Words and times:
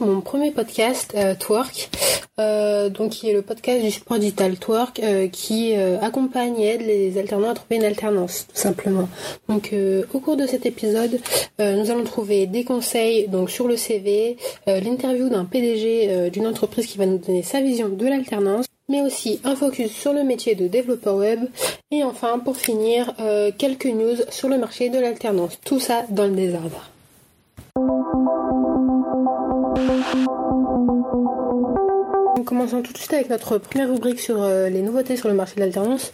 mon 0.00 0.20
premier 0.20 0.50
podcast 0.50 1.12
euh, 1.14 1.34
Twork, 1.34 1.90
euh, 2.38 2.88
donc 2.88 3.10
qui 3.10 3.28
est 3.28 3.32
le 3.32 3.42
podcast 3.42 3.82
du 3.82 3.90
support 3.90 4.18
digital 4.18 4.56
Twork 4.56 5.00
euh, 5.00 5.28
qui 5.28 5.74
accompagne 5.74 6.58
et 6.58 6.74
aide 6.74 6.82
les 6.82 7.18
alternants 7.18 7.50
à 7.50 7.54
trouver 7.54 7.76
une 7.76 7.84
alternance 7.84 8.46
tout 8.48 8.60
simplement. 8.60 9.08
Donc 9.48 9.74
au 10.14 10.20
cours 10.20 10.36
de 10.36 10.46
cet 10.46 10.66
épisode, 10.66 11.18
nous 11.58 11.90
allons 11.90 12.04
trouver 12.04 12.46
des 12.46 12.64
conseils 12.64 13.28
donc 13.28 13.50
sur 13.50 13.68
le 13.68 13.76
CV, 13.76 14.36
l'interview 14.66 15.28
d'un 15.28 15.44
PDG 15.44 16.30
d'une 16.30 16.46
entreprise 16.46 16.86
qui 16.86 16.98
va 16.98 17.06
nous 17.06 17.18
donner 17.18 17.42
sa 17.42 17.60
vision 17.60 17.88
de 17.88 18.06
l'alternance 18.06 18.66
mais 18.88 19.02
aussi 19.02 19.40
un 19.44 19.54
focus 19.54 19.92
sur 19.92 20.12
le 20.12 20.24
métier 20.24 20.54
de 20.54 20.66
développeur 20.66 21.16
web 21.16 21.40
et 21.90 22.02
enfin 22.04 22.38
pour 22.38 22.56
finir 22.56 23.14
quelques 23.58 23.86
news 23.86 24.16
sur 24.30 24.48
le 24.48 24.58
marché 24.58 24.88
de 24.88 24.98
l'alternance. 24.98 25.58
Tout 25.64 25.80
ça 25.80 26.04
dans 26.10 26.26
le 26.26 26.34
désordre. 26.34 26.90
Commençons 32.44 32.82
tout 32.82 32.92
de 32.92 32.98
suite 32.98 33.12
avec 33.12 33.30
notre 33.30 33.58
première 33.58 33.88
rubrique 33.88 34.18
sur 34.18 34.42
euh, 34.42 34.68
les 34.68 34.82
nouveautés 34.82 35.16
sur 35.16 35.28
le 35.28 35.34
marché 35.34 35.54
de 35.56 35.60
l'alternance. 35.60 36.10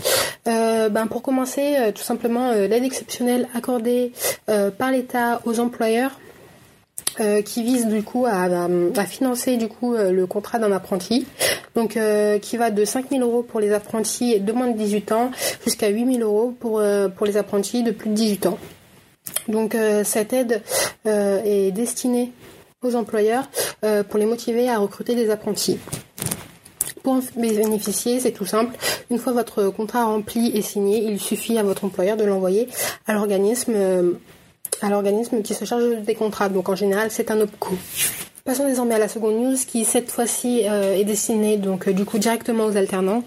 Euh, 0.46 0.88
ben, 0.88 1.06
pour 1.06 1.22
commencer, 1.22 1.76
euh, 1.78 1.92
tout 1.92 2.02
simplement 2.02 2.52
l'aide 2.52 2.84
exceptionnelle 2.84 3.48
accordée 3.54 4.12
par 4.78 4.90
l'État 4.90 5.40
aux 5.44 5.60
employeurs 5.60 6.20
qui 7.46 7.62
vise 7.62 7.86
du 7.86 8.02
coup 8.02 8.26
à, 8.26 8.68
financer 9.06 9.56
du 9.56 9.68
coup 9.68 9.94
le 9.96 10.26
contrat 10.26 10.58
d'un 10.58 10.70
apprenti, 10.70 11.26
donc 11.74 11.98
qui 12.42 12.56
va 12.58 12.70
de 12.70 12.84
5000 12.84 13.22
euros 13.22 13.42
pour 13.42 13.58
les 13.58 13.72
apprentis 13.72 14.38
de 14.38 14.52
moins 14.52 14.68
de 14.68 14.76
18 14.76 15.12
ans 15.12 15.30
jusqu'à 15.64 15.88
8000 15.88 16.22
euros 16.22 16.54
pour 16.60 16.82
pour 17.16 17.26
les 17.26 17.38
apprentis 17.38 17.82
de 17.82 17.90
plus 17.90 18.10
de 18.10 18.14
18 18.14 18.46
ans. 18.46 18.58
Donc 19.48 19.74
cette 20.04 20.34
aide 20.34 20.60
est 21.06 21.70
destinée 21.70 22.32
aux 22.82 22.94
employeurs 22.94 23.48
pour 24.08 24.18
les 24.18 24.26
motiver 24.26 24.68
à 24.68 24.78
recruter 24.78 25.14
des 25.14 25.30
apprentis. 25.30 25.78
Pour 27.06 27.14
en 27.14 27.20
bénéficier, 27.36 28.18
c'est 28.18 28.32
tout 28.32 28.46
simple. 28.46 28.76
Une 29.12 29.18
fois 29.18 29.32
votre 29.32 29.68
contrat 29.68 30.06
rempli 30.06 30.50
et 30.56 30.60
signé, 30.60 31.04
il 31.04 31.20
suffit 31.20 31.56
à 31.56 31.62
votre 31.62 31.84
employeur 31.84 32.16
de 32.16 32.24
l'envoyer 32.24 32.66
à 33.06 33.12
l'organisme 33.12 33.74
euh, 33.76 34.14
à 34.82 34.90
l'organisme 34.90 35.40
qui 35.42 35.54
se 35.54 35.64
charge 35.64 35.84
des 36.02 36.14
contrats. 36.16 36.48
Donc 36.48 36.68
en 36.68 36.74
général, 36.74 37.12
c'est 37.12 37.30
un 37.30 37.40
OPCO. 37.40 37.76
Passons 38.44 38.66
désormais 38.66 38.96
à 38.96 38.98
la 38.98 39.06
seconde 39.06 39.36
news 39.36 39.56
qui 39.68 39.84
cette 39.84 40.10
fois-ci 40.10 40.62
euh, 40.68 40.96
est 40.96 41.04
destinée 41.04 41.58
donc 41.58 41.86
euh, 41.86 41.92
du 41.92 42.04
coup 42.04 42.18
directement 42.18 42.64
aux 42.64 42.76
alternants. 42.76 43.22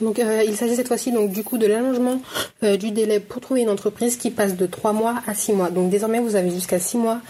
Donc 0.00 0.18
il 0.18 0.56
s'agit 0.56 0.76
cette 0.76 0.88
fois-ci 0.88 1.12
donc 1.12 1.30
du 1.30 1.44
coup 1.44 1.58
de 1.58 1.66
l'allongement 1.66 2.20
du 2.62 2.90
délai 2.90 3.20
pour 3.20 3.40
trouver 3.40 3.62
une 3.62 3.70
entreprise 3.70 4.16
qui 4.16 4.30
passe 4.30 4.56
de 4.56 4.66
3 4.66 4.92
mois 4.92 5.16
à 5.26 5.34
6 5.34 5.52
mois. 5.52 5.70
Donc 5.70 5.90
désormais 5.90 6.20
vous 6.20 6.36
avez 6.36 6.50
jusqu'à 6.50 6.78
6 6.78 6.96
mois 6.96 7.20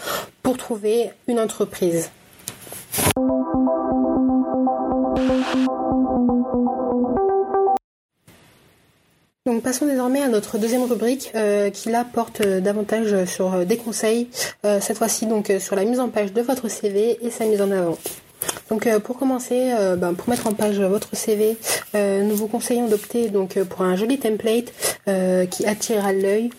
pour 0.41 0.57
trouver 0.57 1.09
une 1.27 1.39
entreprise. 1.39 2.09
Donc 9.47 9.63
passons 9.63 9.87
désormais 9.87 10.21
à 10.21 10.27
notre 10.27 10.59
deuxième 10.59 10.83
rubrique 10.83 11.31
euh, 11.33 11.71
qui 11.71 11.89
là 11.89 12.05
porte 12.05 12.41
euh, 12.41 12.61
davantage 12.61 13.25
sur 13.25 13.55
euh, 13.55 13.65
des 13.65 13.75
conseils, 13.75 14.29
cette 14.63 14.97
fois-ci 14.97 15.25
donc 15.25 15.51
sur 15.59 15.75
la 15.75 15.83
mise 15.83 15.99
en 15.99 16.09
page 16.09 16.31
de 16.31 16.41
votre 16.41 16.69
CV 16.69 17.17
et 17.21 17.31
sa 17.31 17.45
mise 17.45 17.61
en 17.61 17.71
avant. 17.71 17.97
Donc 18.71 18.89
pour 18.99 19.19
commencer, 19.19 19.71
ben, 19.97 20.15
pour 20.15 20.29
mettre 20.29 20.47
en 20.47 20.53
page 20.53 20.79
votre 20.79 21.15
CV, 21.15 21.57
nous 21.93 22.35
vous 22.35 22.47
conseillons 22.47 22.87
d'opter 22.87 23.29
donc 23.29 23.61
pour 23.63 23.81
un 23.83 23.95
joli 23.95 24.17
template 24.17 24.73
qui 25.49 25.65
attirera 25.65 26.13
l'œil 26.13 26.49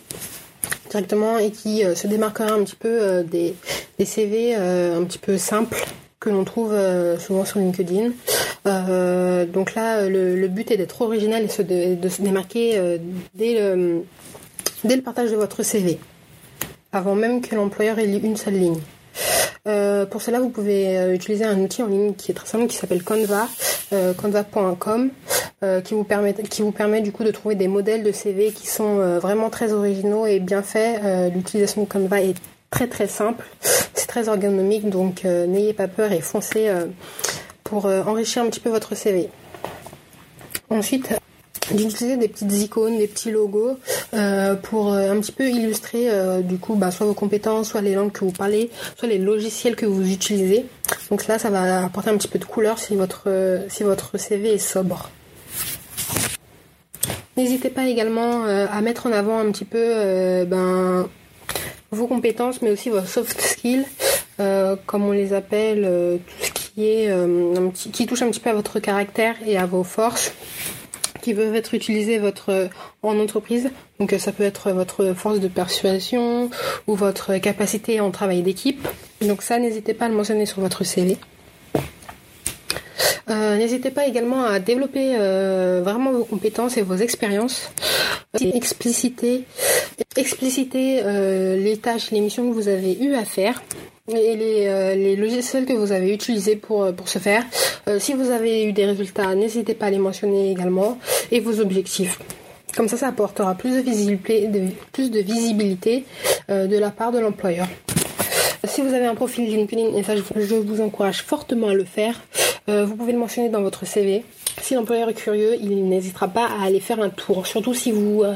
directement 0.91 1.39
et 1.39 1.51
qui 1.51 1.83
se 1.97 2.07
démarquera 2.07 2.53
un 2.53 2.63
petit 2.63 2.77
peu 2.77 3.25
des, 3.25 3.57
CV 4.05 4.55
un 4.55 5.03
petit 5.05 5.19
peu 5.19 5.39
simples 5.39 5.85
que 6.21 6.29
l'on 6.31 6.45
trouve 6.45 6.77
souvent 7.19 7.47
sur 7.47 7.59
LinkedIn. 7.59 8.11
Euh, 8.67 9.45
donc 9.45 9.75
là, 9.75 10.09
le, 10.09 10.49
but 10.49 10.71
est 10.71 10.77
d'être 10.77 11.03
original 11.03 11.45
et 11.45 11.95
de, 11.97 12.09
se 12.09 12.23
démarquer 12.23 12.79
euh, 12.79 12.99
dès 13.35 13.55
le 13.55 15.03
partage 15.03 15.31
de 15.31 15.37
votre 15.37 15.63
CV, 15.63 15.99
avant 16.93 17.15
même 17.15 17.41
que 17.41 17.55
l'employeur 17.55 17.99
ait 17.99 18.07
lu 18.07 18.19
une 18.23 18.37
seule 18.37 18.55
ligne. 18.55 18.81
Euh, 19.69 20.07
pour 20.07 20.23
cela, 20.23 20.41
vous 20.41 20.49
pouvez 20.49 21.13
utiliser 21.15 21.45
un 21.45 21.59
outil 21.61 21.83
en 21.83 21.87
ligne 21.87 22.15
qui 22.15 22.33
est 22.33 22.35
très 22.35 22.47
simple, 22.47 22.67
qui 22.67 22.77
s'appelle 22.77 23.03
Canva, 23.03 23.49
canva.com, 23.91 25.11
qui 25.85 25.95
vous 25.95 26.05
permet 26.05 26.35
qui 26.35 26.63
vous 26.63 26.73
permet 26.73 27.01
du 27.01 27.13
coup 27.13 27.23
de 27.23 27.31
trouver 27.31 27.55
des 27.55 27.69
modèles 27.69 28.03
de 28.03 28.11
CV 28.11 28.51
qui 28.51 28.67
sont 28.67 29.19
vraiment 29.19 29.51
très 29.51 29.73
originaux 29.73 30.27
et 30.27 30.41
bien 30.41 30.63
faits. 30.63 31.01
L'utilisation 31.33 31.83
de 31.83 31.89
Canva 31.89 32.23
est 32.23 32.35
très 32.71 32.89
très 32.89 33.07
simple, 33.07 33.45
c'est 33.61 34.09
très 34.09 34.27
ergonomique, 34.27 34.91
donc 34.91 35.25
n'ayez 35.25 35.75
pas 35.75 35.87
peur 35.87 36.11
et 36.11 36.21
foncez 36.21 36.69
pour 37.73 37.87
euh, 37.87 38.03
enrichir 38.03 38.43
un 38.43 38.51
petit 38.51 38.61
peu 38.61 38.69
votre 38.69 38.95
CV. 38.95 39.31
Ensuite, 40.69 41.15
d'utiliser 41.75 42.17
des 42.17 42.29
petites 42.29 42.53
icônes, 42.53 42.99
des 42.99 43.07
petits 43.07 43.31
logos 43.31 43.79
euh, 44.15 44.55
pour 44.55 44.93
euh, 44.93 45.11
un 45.11 45.21
petit 45.21 45.33
peu 45.33 45.49
illustrer 45.49 46.09
du 46.43 46.59
coup 46.59 46.75
bah, 46.75 46.91
soit 46.91 47.07
vos 47.07 47.15
compétences, 47.15 47.71
soit 47.71 47.81
les 47.81 47.95
langues 47.95 48.13
que 48.13 48.25
vous 48.25 48.33
parlez, 48.33 48.71
soit 48.97 49.09
les 49.09 49.19
logiciels 49.19 49.77
que 49.77 49.87
vous 49.87 50.11
utilisez. 50.11 50.67
Donc 51.11 51.27
là, 51.27 51.39
ça 51.39 51.51
va 51.51 51.85
apporter 51.85 52.11
un 52.11 52.17
petit 52.17 52.29
peu 52.29 52.39
de 52.39 52.45
couleur 52.45 52.79
si 52.79 52.97
votre, 52.97 53.29
si 53.69 53.83
votre 53.83 54.19
CV 54.19 54.55
est 54.55 54.59
sobre. 54.59 55.11
N'hésitez 57.37 57.71
pas 57.71 57.87
également 57.87 58.45
à 58.45 58.81
mettre 58.83 59.07
en 59.07 59.13
avant 59.13 59.39
un 59.39 59.51
petit 59.51 59.65
peu 59.65 60.45
ben, 60.45 61.09
vos 61.91 62.07
compétences, 62.07 62.61
mais 62.63 62.71
aussi 62.71 62.91
vos 62.91 63.01
soft 63.01 63.41
skills, 63.41 63.87
comme 64.87 65.05
on 65.05 65.13
les 65.13 65.33
appelle, 65.33 66.21
tout 66.27 66.47
ce 66.47 66.53
qui 66.53 66.87
est 66.87 67.11
euh, 67.11 67.71
qui 67.75 68.07
touche 68.07 68.23
un 68.23 68.31
petit 68.31 68.41
peu 68.41 68.51
à 68.51 68.55
votre 68.55 68.81
caractère 68.81 69.37
et 69.47 69.57
à 69.57 69.67
vos 69.67 69.85
forces 69.85 70.33
qui 71.23 71.33
peuvent 71.33 71.55
être 71.55 71.75
utilisées 71.75 72.19
votre 72.19 72.69
en 73.03 73.19
entreprise. 73.19 73.71
Donc 73.99 74.15
ça 74.19 74.33
peut 74.33 74.43
être 74.43 74.73
votre 74.73 75.15
force 75.15 75.41
de 75.41 75.49
persuasion 75.49 76.51
ou 76.87 76.95
votre 76.95 77.39
capacité 77.39 78.01
en 78.01 78.11
travail 78.11 78.43
d'équipe. 78.43 78.87
Donc 79.23 79.43
ça, 79.43 79.59
n'hésitez 79.59 79.95
pas 79.95 80.07
à 80.07 80.09
le 80.09 80.15
mentionner 80.15 80.45
sur 80.45 80.61
votre 80.61 80.85
CV. 80.85 81.17
Euh, 83.31 83.57
n'hésitez 83.57 83.91
pas 83.91 84.07
également 84.07 84.45
à 84.45 84.59
développer 84.59 85.15
euh, 85.19 85.81
vraiment 85.83 86.13
vos 86.13 86.25
compétences 86.25 86.77
et 86.77 86.83
vos 86.83 86.97
expériences. 86.97 87.71
Expliciter, 88.41 89.45
expliciter 90.17 91.03
les 91.03 91.77
tâches, 91.77 92.11
les 92.11 92.21
missions 92.21 92.49
que 92.49 92.55
vous 92.55 92.69
avez 92.69 92.95
eu 92.99 93.15
à 93.15 93.25
faire 93.25 93.63
et 94.09 94.37
les, 94.37 94.67
euh, 94.67 94.95
les, 94.97 95.15
logiciels 95.15 95.65
que 95.65 95.73
vous 95.73 95.93
avez 95.93 96.13
utilisés 96.13 96.57
pour, 96.57 96.83
euh, 96.83 96.93
pour 96.93 97.09
ce 97.09 97.21
faire. 97.21 97.45
Euh, 97.89 98.01
si 98.01 98.15
vous 98.15 98.31
avez 98.31 98.65
eu 98.65 98.73
des 98.73 98.85
résultats, 98.85 99.33
n'hésitez 99.35 99.75
pas 99.75 99.87
à 99.87 99.91
les 99.91 99.99
mentionner 99.99 100.51
également 100.51 100.99
et 101.31 101.39
vos 101.39 101.61
objectifs. 101.61 102.19
Comme 102.77 102.89
ça, 102.89 102.97
ça 102.97 103.09
apportera 103.09 103.55
plus 103.55 103.77
de 103.77 103.81
visibilité, 103.81 104.49
de, 104.49 104.71
plus 104.93 105.11
de, 105.11 105.21
visibilité 105.21 106.05
de 106.49 106.79
la 106.79 106.91
part 106.91 107.13
de 107.13 107.19
l'employeur. 107.19 107.69
Si 108.65 108.81
vous 108.81 108.95
avez 108.95 109.05
un 109.05 109.15
profil 109.15 109.45
LinkedIn, 109.47 109.95
et 109.95 110.03
ça 110.03 110.15
je 110.17 110.55
vous 110.55 110.81
encourage 110.81 111.23
fortement 111.23 111.69
à 111.69 111.75
le 111.75 111.85
faire, 111.85 112.23
vous 112.67 112.97
pouvez 112.97 113.13
le 113.13 113.19
mentionner 113.19 113.51
dans 113.51 113.61
votre 113.61 113.85
CV. 113.85 114.25
Si 114.61 114.75
l'employeur 114.75 115.09
est 115.09 115.15
curieux, 115.15 115.57
il 115.61 115.89
n'hésitera 115.89 116.29
pas 116.29 116.47
à 116.47 116.65
aller 116.65 116.81
faire 116.81 117.01
un 117.01 117.09
tour. 117.09 117.47
Surtout 117.47 117.75
si 117.75 117.91
vous, 117.91 118.23
euh, 118.23 118.35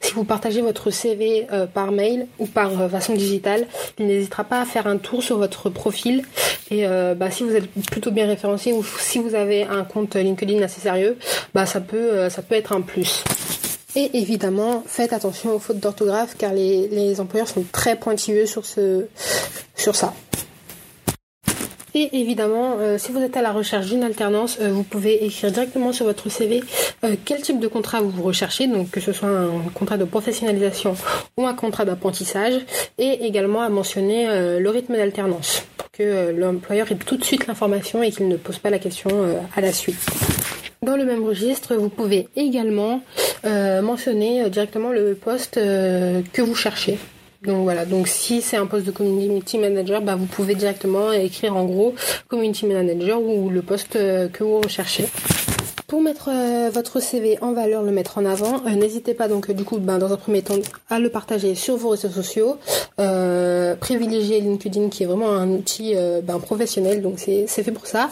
si 0.00 0.12
vous 0.12 0.24
partagez 0.24 0.60
votre 0.60 0.90
CV 0.90 1.46
euh, 1.52 1.66
par 1.66 1.92
mail 1.92 2.26
ou 2.38 2.46
par 2.46 2.80
euh, 2.80 2.88
façon 2.88 3.14
digitale, 3.14 3.66
il 3.98 4.06
n'hésitera 4.06 4.44
pas 4.44 4.60
à 4.60 4.64
faire 4.64 4.86
un 4.86 4.96
tour 4.96 5.22
sur 5.22 5.38
votre 5.38 5.70
profil. 5.70 6.24
Et 6.70 6.84
bah, 7.16 7.30
si 7.30 7.44
vous 7.44 7.54
êtes 7.54 7.70
plutôt 7.92 8.10
bien 8.10 8.26
référencé 8.26 8.72
ou 8.72 8.82
si 8.82 9.20
vous 9.20 9.36
avez 9.36 9.62
un 9.62 9.84
compte 9.84 10.16
LinkedIn 10.16 10.60
assez 10.62 10.80
sérieux, 10.80 11.16
bah, 11.54 11.64
ça, 11.64 11.80
peut, 11.80 12.28
ça 12.28 12.42
peut 12.42 12.56
être 12.56 12.72
un 12.72 12.80
plus. 12.80 13.22
Et 13.94 14.18
évidemment, 14.18 14.82
faites 14.84 15.12
attention 15.12 15.54
aux 15.54 15.60
fautes 15.60 15.78
d'orthographe 15.78 16.34
car 16.36 16.52
les, 16.52 16.88
les 16.88 17.20
employeurs 17.20 17.48
sont 17.48 17.64
très 17.70 17.94
pointilleux 17.94 18.46
sur, 18.46 18.66
ce, 18.66 19.06
sur 19.76 19.94
ça. 19.94 20.12
Et 21.98 22.10
évidemment, 22.20 22.76
euh, 22.78 22.98
si 22.98 23.10
vous 23.10 23.20
êtes 23.20 23.38
à 23.38 23.42
la 23.42 23.52
recherche 23.52 23.86
d'une 23.86 24.04
alternance, 24.04 24.58
euh, 24.60 24.68
vous 24.68 24.82
pouvez 24.82 25.24
écrire 25.24 25.50
directement 25.50 25.94
sur 25.94 26.04
votre 26.04 26.28
CV 26.28 26.62
euh, 27.04 27.16
quel 27.24 27.40
type 27.40 27.58
de 27.58 27.68
contrat 27.68 28.02
vous 28.02 28.22
recherchez, 28.22 28.66
donc 28.66 28.90
que 28.90 29.00
ce 29.00 29.14
soit 29.14 29.30
un 29.30 29.48
contrat 29.72 29.96
de 29.96 30.04
professionnalisation 30.04 30.94
ou 31.38 31.46
un 31.46 31.54
contrat 31.54 31.86
d'apprentissage, 31.86 32.52
et 32.98 33.24
également 33.24 33.62
à 33.62 33.70
mentionner 33.70 34.26
le 34.58 34.68
rythme 34.68 34.94
d'alternance 34.94 35.64
pour 35.78 35.90
que 35.90 36.32
l'employeur 36.32 36.92
ait 36.92 36.96
tout 36.96 37.16
de 37.16 37.24
suite 37.24 37.46
l'information 37.46 38.02
et 38.02 38.10
qu'il 38.10 38.28
ne 38.28 38.36
pose 38.36 38.58
pas 38.58 38.68
la 38.68 38.78
question 38.78 39.10
à 39.54 39.60
la 39.62 39.72
suite. 39.72 39.98
Dans 40.82 40.96
le 40.96 41.04
même 41.04 41.24
registre, 41.24 41.76
vous 41.76 41.88
pouvez 41.88 42.28
également 42.36 43.00
mentionner 43.44 44.48
directement 44.50 44.90
le 44.90 45.14
poste 45.14 45.54
que 45.54 46.42
vous 46.42 46.54
cherchez. 46.54 46.98
Donc 47.46 47.62
voilà, 47.62 47.84
donc 47.84 48.08
si 48.08 48.42
c'est 48.42 48.56
un 48.56 48.66
poste 48.66 48.86
de 48.86 48.90
community 48.90 49.58
manager, 49.58 50.02
bah 50.02 50.16
vous 50.16 50.26
pouvez 50.26 50.54
directement 50.54 51.12
écrire 51.12 51.56
en 51.56 51.64
gros 51.64 51.94
community 52.28 52.66
manager 52.66 53.20
ou 53.20 53.50
le 53.50 53.62
poste 53.62 53.96
euh, 53.96 54.28
que 54.28 54.42
vous 54.42 54.60
recherchez. 54.60 55.06
Mettre 56.00 56.28
euh, 56.32 56.70
votre 56.72 57.00
CV 57.00 57.36
en 57.40 57.52
valeur, 57.52 57.82
le 57.82 57.90
mettre 57.90 58.18
en 58.18 58.26
avant, 58.26 58.62
euh, 58.66 58.70
n'hésitez 58.76 59.12
pas 59.12 59.26
donc 59.28 59.50
du 59.50 59.64
coup 59.64 59.78
ben, 59.78 59.98
dans 59.98 60.12
un 60.12 60.16
premier 60.16 60.42
temps 60.42 60.54
à 60.88 61.00
le 61.00 61.08
partager 61.10 61.54
sur 61.54 61.76
vos 61.76 61.88
réseaux 61.88 62.10
sociaux, 62.10 62.58
privilégier 63.80 64.40
LinkedIn 64.40 64.88
qui 64.88 65.02
est 65.02 65.06
vraiment 65.06 65.30
un 65.30 65.50
outil 65.50 65.94
ben, 66.22 66.38
professionnel, 66.38 67.02
donc 67.02 67.18
c'est 67.18 67.46
fait 67.46 67.72
pour 67.72 67.86
ça. 67.86 68.10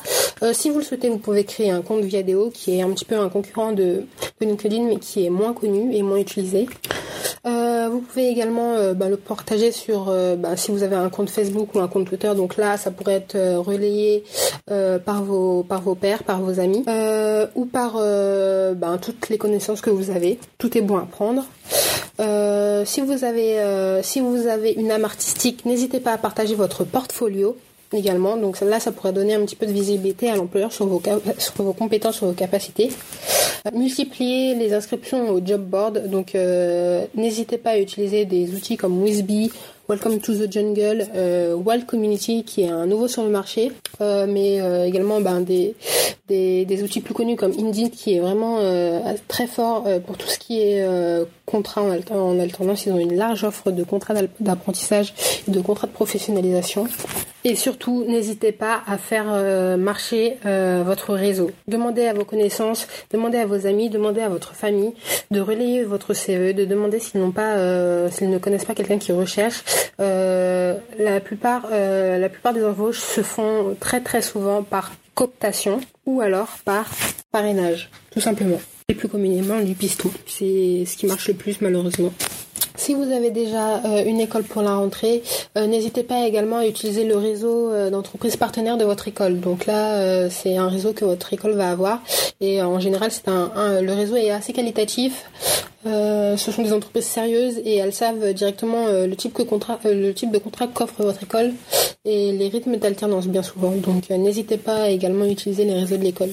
si 0.53 0.71
vous 0.71 0.79
le 0.79 0.85
souhaitez, 0.85 1.09
vous 1.09 1.19
pouvez 1.19 1.45
créer 1.45 1.71
un 1.71 1.83
compte 1.83 2.03
Viadeo 2.03 2.51
qui 2.51 2.77
est 2.77 2.83
un 2.83 2.91
petit 2.91 3.05
peu 3.05 3.17
un 3.17 3.29
concurrent 3.29 3.73
de, 3.73 4.05
LinkedIn 4.41 4.85
mais 4.85 4.97
qui 4.97 5.25
est 5.25 5.31
moins 5.31 5.53
connu 5.53 5.95
et 5.95 6.03
moins 6.03 6.19
utilisé. 6.19 6.67
Euh, 7.47 7.89
vous 7.91 8.01
pouvez 8.01 8.29
également 8.29 8.75
euh, 8.75 8.95
bah, 8.95 9.09
le 9.09 9.19
partager 9.19 9.71
sur 9.71 10.13
bah, 10.39 10.57
si 10.57 10.71
vous 10.71 10.83
avez 10.83 10.97
un 10.97 11.11
compte 11.11 11.31
Facebook 11.31 11.75
ou 11.75 11.81
un 11.81 11.89
compte 11.89 12.07
Twitter. 12.07 12.33
Donc 12.35 12.57
là, 12.57 12.77
ça 12.77 12.91
pourrait 12.91 13.15
être 13.15 13.39
relayé 13.59 14.25
par 15.05 15.23
vos 15.23 15.63
par 15.63 15.83
vos 15.83 15.95
pairs, 15.95 16.25
par 16.25 16.41
vos 16.41 16.59
amis 16.59 16.85
ou 17.55 17.67
par 17.75 17.95
bah, 18.75 18.99
toutes 19.03 19.29
les 19.29 19.37
connaissances 19.37 19.83
que 19.83 19.91
vous 19.91 20.11
avez. 20.11 20.39
Tout 20.57 20.79
est 20.79 20.81
bon 20.81 20.97
à 20.97 21.05
prendre. 21.05 21.45
vous 23.03 23.25
avez 23.25 24.01
si 24.03 24.21
vous 24.21 24.47
avez 24.47 24.73
une 24.73 24.91
âme 24.91 25.05
artistique, 25.05 25.67
n'hésitez 25.67 26.01
pas 26.01 26.13
à 26.13 26.19
partager 26.19 26.55
votre 26.55 26.85
portfolio 26.85 27.57
également. 27.93 28.37
Donc 28.37 28.61
là, 28.61 28.81
ça 28.81 28.93
pourrait 28.93 29.13
donner 29.13 29.35
un 29.35 29.45
petit 29.45 29.57
peu 29.57 29.67
de 29.67 29.73
visibilité 29.73 30.31
à 30.31 30.37
l'employeur 30.37 30.73
sur 30.73 30.87
vos, 30.87 31.03
sur 31.39 31.55
vos 31.57 31.73
compétences, 31.73 32.17
sur 32.17 32.27
vos 32.27 32.33
capacités. 32.33 32.91
Multiplier 33.73 34.55
les 34.55 34.75
inscriptions 34.75 35.31
au 35.31 35.41
job 35.45 35.63
board. 35.63 36.09
Donc 36.09 36.35
euh, 36.35 37.05
n'hésitez 37.15 37.59
pas 37.59 37.71
à 37.71 37.79
utiliser 37.79 38.25
des 38.25 38.55
outils 38.55 38.77
comme 38.77 39.03
Wizbee, 39.03 39.51
Welcome 39.87 40.19
to 40.21 40.33
the 40.33 40.51
Jungle, 40.51 41.07
euh, 41.15 41.55
Wild 41.55 41.85
Community 41.85 42.43
qui 42.43 42.63
est 42.63 42.71
un 42.71 42.87
nouveau 42.87 43.07
sur 43.07 43.23
le 43.23 43.29
marché, 43.29 43.71
euh, 44.01 44.27
mais 44.27 44.59
euh, 44.63 44.87
également 44.87 45.21
ben, 45.21 45.43
des, 45.43 45.75
outils 46.83 47.03
plus 47.03 47.13
connus 47.13 47.37
comme 47.37 47.53
Indeed 47.53 47.91
qui 47.91 48.15
est 48.15 48.21
vraiment 48.21 48.61
très 49.29 49.47
fort 49.47 49.87
pour 50.07 50.17
tout 50.17 50.27
ce 50.27 50.39
qui 50.39 50.59
est 50.59 50.89
contrat 51.45 51.83
en, 51.83 51.91
en, 52.17 52.41
alternance. 52.41 52.87
Ils 52.87 52.93
ont 52.93 52.99
une 52.99 53.15
large 53.15 53.45
offre 53.45 53.71
de 53.71 53.85
contrats 53.85 54.15
d'apprentissage 54.41 55.13
et 55.47 55.51
de 55.51 55.61
contrats 55.61 55.87
de 55.87 55.93
professionnalisation. 55.93 56.89
Et 57.45 57.57
surtout, 57.57 58.05
n'hésitez 58.09 58.53
pas 58.53 58.83
à 58.87 58.97
faire 58.97 59.27
marcher 59.77 60.39
votre 60.45 61.13
réseau. 61.15 61.51
Demandez 61.69 62.07
à 62.07 62.15
vos 62.15 62.25
connaissances, 62.25 62.89
demandez 63.13 63.37
à 63.37 63.45
vos 63.45 63.67
amis, 63.67 63.91
demandez 63.91 64.23
à 64.23 64.31
votre 64.31 64.55
famille 64.55 64.95
de 65.31 65.41
relayer 65.41 65.85
votre 65.85 66.15
CV, 66.15 66.55
de 66.55 66.65
demander 66.65 66.99
s'ils 67.01 67.21
n'ont 67.21 67.33
pas, 67.33 68.11
s'ils 68.11 68.31
ne 68.31 68.39
connaissent 68.39 68.65
pas 68.65 68.75
quelqu'un 68.75 68.99
qui 68.99 69.13
recherche 69.13 69.63
euh, 70.01 70.77
la 70.99 71.21
plupart, 71.21 71.69
euh, 71.73 72.19
la 72.19 72.29
plupart 72.29 72.53
des 72.53 72.65
embauches 72.65 73.01
se 73.01 73.23
font 73.23 73.77
très 73.79 74.01
très 74.01 74.23
souvent 74.23 74.63
par 74.63 74.93
cooptation 75.15 75.81
ou 76.07 76.21
alors 76.21 76.59
par 76.65 76.91
parrainage, 77.31 77.91
tout 78.11 78.21
simplement. 78.21 78.61
Et 78.89 78.95
plus 78.95 79.09
communément 79.09 79.61
du 79.61 79.75
pistou. 79.75 80.13
C'est 80.27 80.85
ce 80.87 80.97
qui 80.97 81.07
marche 81.07 81.29
le 81.29 81.35
plus 81.35 81.61
malheureusement. 81.61 82.13
Si 82.77 82.93
vous 82.93 83.13
avez 83.13 83.31
déjà 83.31 83.85
euh, 83.85 84.05
une 84.05 84.21
école 84.21 84.43
pour 84.43 84.61
la 84.61 84.75
rentrée, 84.75 85.23
euh, 85.57 85.67
n'hésitez 85.69 86.03
pas 86.03 86.27
également 86.27 86.59
à 86.59 86.67
utiliser 86.67 87.05
le 87.05 87.17
réseau 87.17 87.71
euh, 87.71 87.89
d'entreprises 87.89 88.37
partenaires 88.37 88.77
de 88.77 88.85
votre 88.85 89.07
école. 89.07 89.39
Donc 89.39 89.67
là, 89.67 90.29
c'est 90.29 90.57
un 90.57 90.69
réseau 90.69 90.93
que 90.93 91.05
votre 91.05 91.33
école 91.33 91.53
va 91.53 91.71
avoir 91.71 92.03
et 92.41 92.63
en 92.63 92.81
général, 92.81 93.11
c'est 93.13 93.29
un, 93.29 93.81
le 93.81 93.93
réseau 93.93 94.17
est 94.17 94.31
assez 94.31 94.53
qualitatif. 94.53 95.31
ce 95.85 96.37
sont 96.37 96.63
des 96.63 96.73
entreprises 96.73 97.05
sérieuses 97.05 97.59
et 97.65 97.77
elles 97.77 97.93
savent 97.93 98.33
directement 98.33 98.87
le 98.89 99.15
type 99.15 99.33
que 99.35 99.43
contrat, 99.43 99.79
le 99.85 100.13
type 100.13 100.33
de 100.33 100.39
contrat 100.39 100.67
qu'offre 100.67 101.03
votre 101.03 101.23
école 101.23 101.53
et 102.05 102.33
les 102.33 102.49
rythmes 102.49 102.77
d'alternance 102.77 103.29
bien 103.29 103.43
souvent. 103.43 103.71
Donc 103.71 104.11
n'hésitez 104.11 104.57
pas 104.57 104.91
également 104.91 105.25
à 105.25 105.29
utiliser 105.29 105.65
les 105.65 105.75
réseaux 105.75 105.97
de 105.97 106.05
l'école. 106.05 106.31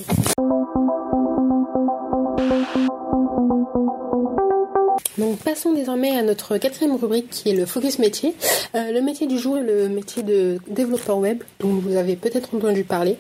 Désormais 5.71 6.17
à 6.17 6.23
notre 6.23 6.57
quatrième 6.57 6.95
rubrique 6.95 7.29
qui 7.29 7.49
est 7.49 7.53
le 7.53 7.65
focus 7.65 7.99
métier. 7.99 8.35
Euh, 8.75 8.91
le 8.91 9.01
métier 9.01 9.27
du 9.27 9.37
jour 9.37 9.57
est 9.57 9.63
le 9.63 9.89
métier 9.89 10.23
de 10.23 10.59
développeur 10.67 11.17
web 11.17 11.43
dont 11.59 11.69
vous 11.69 11.95
avez 11.95 12.15
peut-être 12.15 12.55
entendu 12.55 12.83
parler. 12.83 13.17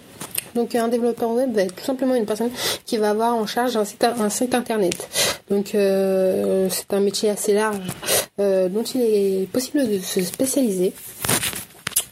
Donc 0.55 0.75
un 0.75 0.87
développeur 0.87 1.31
web 1.31 1.53
va 1.53 1.63
être 1.63 1.75
tout 1.75 1.85
simplement 1.85 2.15
une 2.15 2.25
personne 2.25 2.49
qui 2.85 2.97
va 2.97 3.11
avoir 3.11 3.35
en 3.35 3.45
charge 3.45 3.77
un 3.77 3.85
site, 3.85 4.03
un 4.03 4.29
site 4.29 4.53
internet. 4.53 5.07
Donc 5.49 5.75
euh, 5.75 6.67
c'est 6.69 6.93
un 6.93 6.99
métier 6.99 7.29
assez 7.29 7.53
large 7.53 7.77
euh, 8.39 8.69
dont 8.69 8.83
il 8.83 9.01
est 9.01 9.47
possible 9.51 9.87
de 9.87 9.99
se 9.99 10.21
spécialiser. 10.21 10.93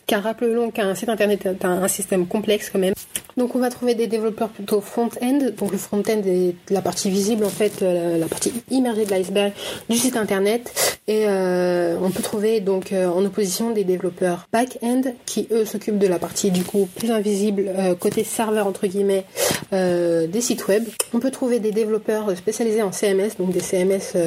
Car 0.07 0.23
rappelons 0.23 0.71
qu'un 0.71 0.95
site 0.95 1.09
internet 1.09 1.45
est 1.45 1.65
un 1.65 1.87
système 1.87 2.25
complexe 2.25 2.69
quand 2.69 2.79
même. 2.79 2.93
Donc 3.39 3.55
on 3.55 3.59
va 3.59 3.69
trouver 3.69 3.95
des 3.95 4.07
développeurs 4.07 4.49
plutôt 4.49 4.81
front-end. 4.81 5.39
Donc 5.57 5.71
le 5.71 5.77
front-end 5.77 6.21
est 6.25 6.55
la 6.69 6.81
partie 6.81 7.09
visible 7.09 7.45
en 7.45 7.49
fait, 7.49 7.81
euh, 7.81 8.17
la 8.17 8.27
partie 8.27 8.51
immergée 8.69 9.05
de 9.05 9.11
l'iceberg 9.11 9.53
du 9.89 9.95
site 9.95 10.17
internet. 10.17 10.99
Et 11.07 11.23
euh, 11.25 11.95
on 12.03 12.11
peut 12.11 12.21
trouver 12.21 12.59
donc 12.59 12.91
euh, 12.91 13.07
en 13.07 13.23
opposition 13.23 13.71
des 13.71 13.85
développeurs 13.85 14.49
back-end 14.51 15.03
qui 15.25 15.47
eux 15.51 15.63
s'occupent 15.63 15.99
de 15.99 16.07
la 16.07 16.19
partie 16.19 16.51
du 16.51 16.65
coup 16.65 16.89
plus 16.97 17.11
invisible 17.11 17.71
côté 18.01 18.25
serveur 18.25 18.67
entre 18.67 18.87
guillemets 18.87 19.23
des 19.71 20.41
sites 20.41 20.67
web. 20.67 20.83
On 21.13 21.19
peut 21.19 21.31
trouver 21.31 21.59
des 21.59 21.71
développeurs 21.71 22.35
spécialisés 22.35 22.83
en 22.83 22.91
CMS, 22.91 23.37
donc 23.39 23.51
des 23.51 23.61
CMS 23.61 24.17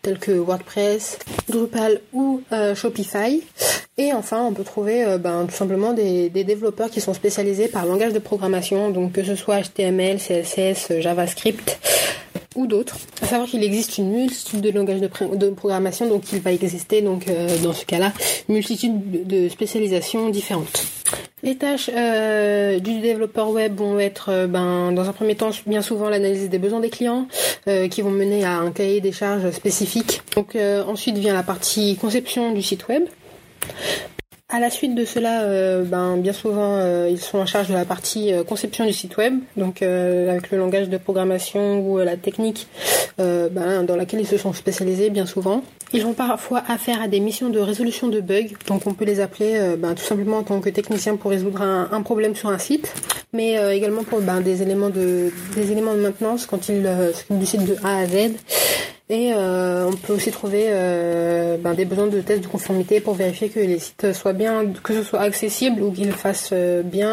tels 0.00 0.18
que 0.18 0.32
WordPress, 0.32 1.18
Drupal 1.48 2.00
ou 2.14 2.40
Shopify. 2.74 3.42
Et 3.96 4.12
enfin, 4.12 4.44
on 4.44 4.52
peut 4.52 4.64
trouver 4.64 5.04
ben, 5.18 5.46
tout 5.46 5.54
simplement 5.54 5.92
des, 5.92 6.28
développeurs 6.30 6.90
qui 6.90 7.00
sont 7.00 7.14
spécialisés 7.14 7.68
par 7.68 7.86
langage 7.86 8.12
de 8.12 8.18
programmation 8.18 8.90
donc 8.90 9.12
que 9.12 9.22
ce 9.22 9.36
soit 9.36 9.60
HTML, 9.62 10.18
CSS, 10.18 11.00
JavaScript 11.00 11.78
ou 12.54 12.66
d'autres. 12.66 12.96
À 13.22 13.26
savoir 13.26 13.48
qu'il 13.48 13.62
existe 13.62 13.98
une 13.98 14.10
multitude 14.10 14.60
de 14.60 14.70
langages 14.70 15.00
de, 15.00 15.50
programmation, 15.50 16.08
donc 16.08 16.32
il 16.32 16.40
va 16.40 16.52
exister 16.52 17.02
donc 17.02 17.28
euh, 17.28 17.48
dans 17.62 17.72
ce 17.72 17.84
cas-là 17.84 18.12
une 18.48 18.54
multitude 18.54 19.26
de 19.26 19.48
spécialisations 19.48 20.28
différentes. 20.30 20.84
Les 21.42 21.56
tâches 21.56 21.90
euh, 21.94 22.78
du 22.78 23.00
développeur 23.00 23.50
web 23.50 23.76
vont 23.76 23.98
être, 23.98 24.30
euh, 24.30 24.46
ben, 24.46 24.92
dans 24.92 25.08
un 25.08 25.12
premier 25.12 25.34
temps, 25.34 25.50
bien 25.66 25.82
souvent 25.82 26.08
l'analyse 26.08 26.48
des 26.48 26.58
besoins 26.58 26.80
des 26.80 26.90
clients, 26.90 27.26
qui 27.90 28.02
vont 28.02 28.10
mener 28.10 28.44
à 28.44 28.58
un 28.58 28.70
cahier 28.72 29.00
des 29.00 29.12
charges 29.12 29.50
spécifique. 29.52 30.20
Donc 30.36 30.54
ensuite 30.86 31.16
vient 31.16 31.32
la 31.32 31.42
partie 31.42 31.96
conception 31.96 32.52
du 32.52 32.60
site 32.60 32.88
web. 32.88 33.04
À 34.54 34.60
la 34.60 34.70
suite 34.70 34.94
de 34.94 35.04
cela, 35.04 35.42
euh, 35.42 35.82
ben, 35.82 36.16
bien 36.16 36.32
souvent, 36.32 36.76
euh, 36.76 37.08
ils 37.10 37.18
sont 37.18 37.38
en 37.38 37.46
charge 37.46 37.68
de 37.68 37.74
la 37.74 37.84
partie 37.84 38.32
euh, 38.32 38.44
conception 38.44 38.86
du 38.86 38.92
site 38.92 39.16
web, 39.16 39.34
donc 39.56 39.82
avec 39.82 40.52
le 40.52 40.58
langage 40.58 40.88
de 40.88 40.96
programmation 40.96 41.80
ou 41.80 41.98
la 41.98 42.16
technique 42.16 42.68
ben, 43.18 43.82
dans 43.84 43.96
laquelle 43.96 44.20
ils 44.20 44.28
se 44.28 44.38
sont 44.38 44.52
spécialisés 44.52 45.10
bien 45.10 45.26
souvent. 45.26 45.64
Ils 45.92 46.06
ont 46.06 46.12
parfois 46.12 46.62
affaire 46.68 47.02
à 47.02 47.08
des 47.08 47.18
missions 47.18 47.48
de 47.48 47.58
résolution 47.58 48.06
de 48.06 48.20
bugs, 48.20 48.54
donc 48.68 48.86
on 48.86 48.94
peut 48.94 49.04
les 49.04 49.18
appeler 49.18 49.76
ben, 49.78 49.94
tout 49.94 50.04
simplement 50.04 50.38
en 50.38 50.42
tant 50.44 50.60
que 50.60 50.70
technicien 50.70 51.16
pour 51.16 51.32
résoudre 51.32 51.62
un, 51.62 52.02
problème 52.02 52.36
sur 52.36 52.48
un 52.48 52.58
site, 52.58 52.92
mais 53.32 53.54
également 53.76 54.04
pour 54.04 54.20
des 54.20 54.62
éléments 54.62 54.90
de 54.90 55.32
des 55.56 55.72
éléments 55.72 55.94
de 55.94 56.00
maintenance 56.00 56.46
quand 56.46 56.68
ils 56.68 56.88
s'occupent 57.14 57.38
du 57.38 57.46
site 57.46 57.64
de 57.64 57.76
A 57.84 57.98
à 57.98 58.06
Z. 58.06 58.34
Et 59.10 59.34
euh, 59.34 59.90
on 59.90 59.96
peut 59.96 60.14
aussi 60.14 60.30
trouver 60.30 60.66
euh, 60.68 61.58
ben, 61.58 61.74
des 61.74 61.84
besoins 61.84 62.06
de 62.06 62.20
tests 62.22 62.42
de 62.42 62.46
conformité 62.46 63.00
pour 63.00 63.14
vérifier 63.14 63.50
que 63.50 63.60
les 63.60 63.78
sites 63.78 64.14
soient 64.14 64.32
bien, 64.32 64.72
que 64.82 64.94
ce 64.94 65.02
soit 65.02 65.20
accessible 65.20 65.82
ou 65.82 65.92
qu'ils 65.92 66.12
fassent 66.12 66.50
euh, 66.52 66.82
bien, 66.82 67.12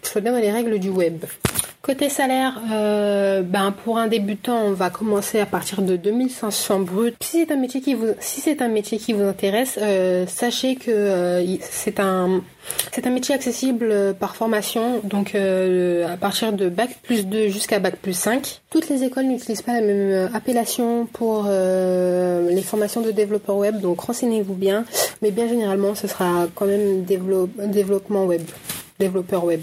qu'ils 0.00 0.08
soient 0.08 0.22
bien 0.22 0.32
dans 0.32 0.38
les 0.38 0.52
règles 0.52 0.78
du 0.78 0.88
web. 0.88 1.24
Côté 1.84 2.08
salaire, 2.08 2.62
euh, 2.72 3.42
ben 3.42 3.70
pour 3.84 3.98
un 3.98 4.06
débutant, 4.06 4.56
on 4.56 4.72
va 4.72 4.88
commencer 4.88 5.38
à 5.38 5.44
partir 5.44 5.82
de 5.82 5.96
2500 5.96 6.80
brut. 6.80 7.14
Si 7.20 7.44
c'est 7.44 7.52
un 7.52 7.56
métier 7.56 7.82
qui 7.82 7.92
vous, 7.92 8.06
si 8.20 8.40
c'est 8.40 8.62
un 8.62 8.68
métier 8.68 8.96
qui 8.96 9.12
vous 9.12 9.24
intéresse, 9.24 9.78
euh, 9.82 10.24
sachez 10.26 10.76
que 10.76 10.90
euh, 10.90 11.56
c'est 11.60 12.00
un, 12.00 12.40
c'est 12.90 13.06
un 13.06 13.10
métier 13.10 13.34
accessible 13.34 14.14
par 14.18 14.34
formation, 14.34 15.02
donc 15.04 15.34
à 15.34 16.16
partir 16.16 16.54
de 16.54 16.70
bac 16.70 16.88
plus 17.02 17.26
2 17.26 17.48
jusqu'à 17.48 17.80
bac 17.80 17.96
plus 17.96 18.16
5. 18.16 18.62
Toutes 18.70 18.88
les 18.88 19.04
écoles 19.04 19.26
n'utilisent 19.26 19.60
pas 19.60 19.74
la 19.74 19.82
même 19.82 20.30
appellation 20.32 21.04
pour 21.12 21.44
les 21.44 22.62
formations 22.62 23.02
de 23.02 23.10
développeur 23.10 23.56
web, 23.56 23.82
donc 23.82 24.00
renseignez-vous 24.00 24.54
bien. 24.54 24.86
Mais 25.20 25.30
bien 25.30 25.48
généralement, 25.48 25.94
ce 25.94 26.08
sera 26.08 26.46
quand 26.54 26.64
même 26.64 27.04
développement 27.04 28.24
web, 28.24 28.40
développeur 28.98 29.44
web. 29.44 29.60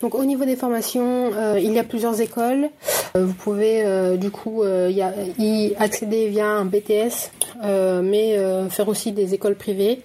Donc 0.00 0.14
au 0.14 0.24
niveau 0.24 0.46
des 0.46 0.56
formations, 0.56 1.30
euh, 1.34 1.60
il 1.62 1.72
y 1.72 1.78
a 1.78 1.84
plusieurs 1.84 2.20
écoles. 2.22 2.70
Euh, 3.16 3.26
vous 3.26 3.34
pouvez 3.34 3.84
euh, 3.84 4.16
du 4.16 4.30
coup 4.30 4.64
y, 4.64 5.74
accéder 5.78 6.28
via 6.28 6.46
un 6.46 6.64
BTS, 6.64 7.30
mais 8.02 8.38
faire 8.70 8.88
aussi 8.88 9.12
des 9.12 9.34
écoles 9.34 9.56
privées. 9.56 10.00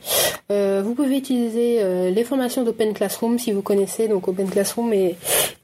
vous 0.49 0.93
pouvez 0.95 1.17
utiliser 1.17 2.11
les 2.11 2.23
formations 2.23 2.63
d'Open 2.63 2.93
Classroom 2.93 3.39
si 3.39 3.51
vous 3.51 3.61
connaissez. 3.61 4.07
Donc 4.07 4.27
Open 4.27 4.49
Classroom 4.49 4.91
est 4.93 5.15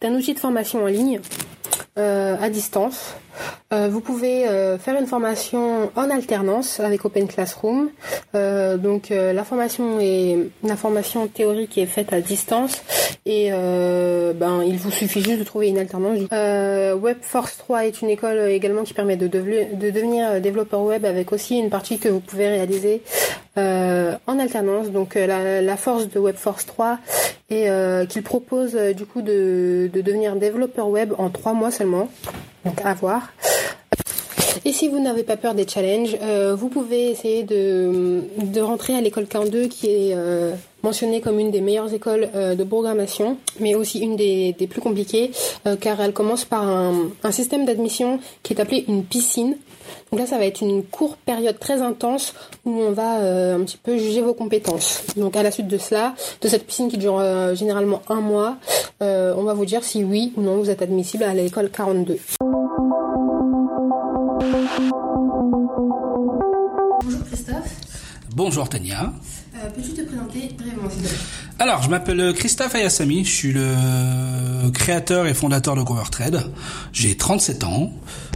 un 0.02 0.14
outil 0.16 0.34
de 0.34 0.40
formation 0.40 0.84
en 0.84 0.88
ligne 0.88 1.20
à 1.98 2.50
distance 2.50 3.16
Euh, 3.74 3.88
vous 3.90 4.02
pouvez 4.02 4.48
euh, 4.48 4.78
faire 4.78 5.00
une 5.00 5.08
formation 5.08 5.92
en 5.96 6.10
alternance 6.10 6.82
avec 6.82 7.06
Open 7.06 7.28
Classroom. 7.28 7.90
Euh, 8.36 8.78
donc 8.78 9.10
la 9.10 9.44
formation 9.44 10.00
est 10.00 10.38
une 10.64 10.76
formation 10.76 11.28
théorique 11.28 11.78
est 11.78 11.86
faite 11.86 12.14
à 12.14 12.22
distance 12.22 12.84
et 13.26 13.52
ben 13.52 14.64
il 14.66 14.78
vous 14.78 14.92
suffit 14.92 15.22
juste 15.22 15.40
de 15.40 15.44
trouver 15.44 15.68
une 15.70 15.78
alternance. 15.78 16.20
Webforce 16.32 17.58
3 17.58 17.86
est 17.86 18.02
une 18.02 18.10
école 18.10 18.40
également 18.50 18.84
qui 18.84 18.94
permet 18.94 19.16
de, 19.16 19.28
de 19.28 19.90
devenir 19.90 20.42
développeur 20.42 20.82
web 20.82 21.06
avec 21.06 21.32
aussi 21.32 21.58
une 21.58 21.70
partie 21.70 22.00
que 22.00 22.10
vous 22.10 22.20
pouvez 22.20 22.48
réaliser 22.48 23.02
en 23.56 24.40
alternance. 24.40 24.90
Donc 24.90 25.16
la, 25.16 25.78
force 25.78 26.10
de 26.10 26.20
Webforce 26.20 26.66
3 26.66 27.00
est 27.50 28.08
qu'il 28.08 28.24
propose 28.24 28.76
du 28.76 29.06
coup 29.06 29.22
de, 29.22 29.90
de 29.92 30.02
devenir 30.02 30.36
développeur 30.36 30.90
web 30.90 31.14
en 31.18 31.30
trois 31.30 31.54
mois 31.54 31.72
seulement. 31.72 32.10
Donc 32.66 32.82
à 32.84 32.94
voir. 32.94 33.32
Et 34.64 34.74
si 34.74 34.88
vous 34.90 35.00
n'avez 35.00 35.24
pas 35.24 35.38
peur 35.38 35.56
des 35.56 35.68
challenges, 35.68 36.16
euh, 36.22 36.56
vous 36.56 36.70
pouvez 36.70 37.10
essayer 37.10 37.44
de, 37.44 38.22
de 38.38 38.62
rentrer 38.62 38.96
à 38.96 39.02
l'école 39.02 39.26
42 39.26 39.68
qui 39.68 39.88
est 39.88 40.14
euh, 40.14 40.54
mentionnée 40.84 41.20
comme 41.20 41.40
une 41.40 41.52
des 41.52 41.62
meilleures 41.62 41.92
écoles 41.94 42.30
euh, 42.36 42.54
de 42.54 42.64
programmation, 42.64 43.38
mais 43.60 43.74
aussi 43.74 44.00
une 44.00 44.16
des, 44.16 44.54
des 44.54 44.68
plus 44.68 44.82
compliquées, 44.82 45.32
car 45.80 46.00
elle 46.02 46.14
commence 46.14 46.46
par 46.46 46.68
un, 46.68 47.10
un 47.24 47.32
système 47.32 47.66
d'admission 47.66 48.20
qui 48.44 48.54
est 48.54 48.62
appelé 48.62 48.86
une 48.88 49.04
piscine. 49.04 49.56
Donc 50.12 50.20
là, 50.20 50.26
ça 50.28 50.38
va 50.38 50.46
être 50.46 50.62
une 50.62 50.84
courte 50.84 51.18
période 51.26 51.58
très 51.58 51.82
intense 51.82 52.34
où 52.66 52.72
on 52.72 52.92
va 52.92 53.16
un 53.16 53.60
petit 53.62 53.78
peu 53.78 53.98
juger 53.98 54.22
vos 54.22 54.34
compétences. 54.34 55.04
Donc 55.18 55.36
à 55.36 55.44
la 55.44 55.52
suite 55.52 55.68
de 55.68 55.78
cela, 55.78 56.14
de 56.42 56.48
cette 56.48 56.66
piscine 56.66 56.90
qui 56.90 56.98
dure 56.98 57.22
généralement 57.56 58.02
un 58.10 58.22
mois, 58.22 58.58
on 59.00 59.44
va 59.44 59.54
vous 59.54 59.66
dire 59.66 59.84
si 59.84 60.04
oui 60.04 60.34
ou 60.38 60.42
non 60.42 60.58
vous 60.58 60.70
êtes 60.70 60.82
admissible 60.82 61.24
à 61.24 61.34
l'école 61.34 61.70
42. 61.70 62.20
Bonjour 67.04 67.26
Christophe. 67.26 67.76
Bonjour 68.36 68.70
Tania. 68.70 69.12
Euh, 69.56 69.70
peux-tu 69.76 69.94
te 69.94 70.02
présenter 70.04 70.54
brièvement 70.56 70.88
Alors, 71.58 71.82
je 71.82 71.90
m'appelle 71.90 72.34
Christophe 72.36 72.76
Ayassami, 72.76 73.26
je 73.26 73.32
suis 73.32 73.54
le 73.54 74.70
créateur 74.72 75.26
et 75.26 75.34
fondateur 75.34 75.76
de 75.76 75.82
GoverTrade. 75.82 76.52
J'ai 76.94 77.18
37 77.18 77.64
ans. 77.64 77.92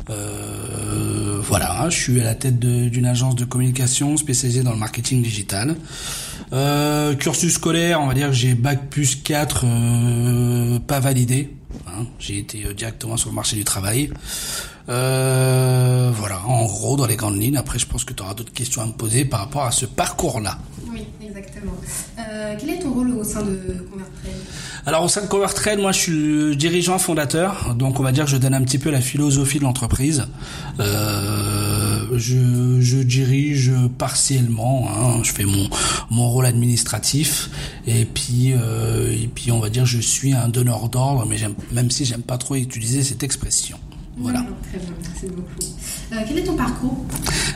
Euh, 0.09 1.41
voilà, 1.43 1.89
je 1.89 1.95
suis 1.97 2.19
à 2.21 2.23
la 2.23 2.33
tête 2.33 2.57
d'une 2.59 3.05
agence 3.05 3.35
de 3.35 3.45
communication 3.45 4.17
spécialisée 4.17 4.63
dans 4.63 4.73
le 4.73 4.79
marketing 4.79 5.21
digital. 5.21 5.75
Euh, 6.53 7.13
cursus 7.13 7.53
scolaire, 7.53 8.01
on 8.01 8.07
va 8.07 8.15
dire 8.15 8.29
que 8.29 8.33
j'ai 8.33 8.55
bac 8.55 8.89
plus 8.89 9.15
4 9.15 10.79
pas 10.87 10.99
validé. 10.99 11.51
Hein. 11.87 12.05
j'ai 12.19 12.39
été 12.39 12.73
directement 12.73 13.17
sur 13.17 13.29
le 13.29 13.35
marché 13.35 13.55
du 13.57 13.63
travail. 13.63 14.09
Euh, 14.87 16.04
gros, 16.95 16.97
dans 16.97 17.07
les 17.07 17.15
grandes 17.15 17.39
lignes. 17.39 17.57
Après, 17.57 17.79
je 17.79 17.85
pense 17.85 18.03
que 18.03 18.13
tu 18.13 18.23
auras 18.23 18.33
d'autres 18.33 18.53
questions 18.53 18.81
à 18.81 18.85
me 18.85 18.91
poser 18.91 19.25
par 19.25 19.41
rapport 19.41 19.63
à 19.63 19.71
ce 19.71 19.85
parcours-là. 19.85 20.57
Oui, 20.91 21.05
exactement. 21.21 21.73
Euh, 22.19 22.55
quel 22.59 22.69
est 22.69 22.79
ton 22.79 22.93
rôle 22.93 23.11
au 23.11 23.23
sein 23.23 23.41
de 23.41 23.55
ConvertTrade 23.91 24.31
Alors, 24.85 25.03
au 25.03 25.07
sein 25.07 25.21
de 25.21 25.27
ConvertTrade, 25.27 25.79
moi, 25.79 25.91
je 25.91 25.99
suis 25.99 26.11
le 26.11 26.55
dirigeant 26.55 26.97
fondateur. 26.97 27.75
Donc, 27.75 27.99
on 27.99 28.03
va 28.03 28.11
dire 28.11 28.25
que 28.25 28.31
je 28.31 28.37
donne 28.37 28.53
un 28.53 28.63
petit 28.63 28.77
peu 28.77 28.91
la 28.91 29.01
philosophie 29.01 29.59
de 29.59 29.63
l'entreprise. 29.63 30.25
Euh, 30.79 32.05
je, 32.13 32.79
je, 32.81 32.97
dirige 32.97 33.71
partiellement. 33.97 34.87
Hein, 34.89 35.23
je 35.23 35.31
fais 35.31 35.45
mon, 35.45 35.69
mon 36.09 36.29
rôle 36.29 36.45
administratif. 36.45 37.49
Et 37.87 38.05
puis, 38.05 38.53
euh, 38.53 39.11
et 39.11 39.27
puis, 39.27 39.51
on 39.51 39.59
va 39.59 39.69
dire, 39.69 39.85
je 39.85 39.99
suis 39.99 40.33
un 40.33 40.47
donneur 40.47 40.89
d'ordre, 40.89 41.25
mais 41.27 41.37
même 41.71 41.91
si 41.91 42.05
j'aime 42.05 42.23
pas 42.23 42.37
trop 42.37 42.55
utiliser 42.55 43.03
cette 43.03 43.23
expression. 43.23 43.77
Voilà. 44.17 44.45
très 44.69 44.79
bien, 44.79 44.93
merci 45.01 45.27
beaucoup. 45.27 45.75
Euh, 46.11 46.17
quel 46.27 46.37
est 46.39 46.43
ton 46.43 46.55
parcours 46.55 47.03